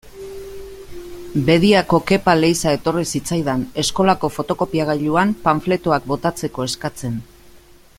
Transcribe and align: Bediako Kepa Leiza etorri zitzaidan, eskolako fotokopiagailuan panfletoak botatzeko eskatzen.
Bediako 1.49 1.99
Kepa 2.11 2.35
Leiza 2.39 2.73
etorri 2.79 3.05
zitzaidan, 3.19 3.67
eskolako 3.85 4.33
fotokopiagailuan 4.39 5.37
panfletoak 5.49 6.13
botatzeko 6.15 6.71
eskatzen. 6.73 7.21